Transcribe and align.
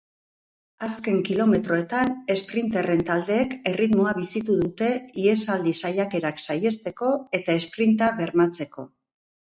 Azken 0.85 1.19
kilometroetan 1.27 2.13
esprinterren 2.35 3.03
taldeek 3.11 3.53
erritmoa 3.73 4.15
bizitu 4.21 4.55
dute 4.63 4.89
ihesaldi 5.25 5.77
saiakerak 5.85 6.43
saihesteko 6.47 7.13
eta 7.41 7.61
esprinta 7.63 8.09
bermatzeko. 8.25 8.89